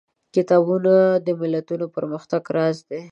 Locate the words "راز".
2.55-2.77